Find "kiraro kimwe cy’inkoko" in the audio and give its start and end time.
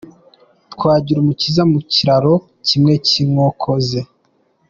1.91-3.69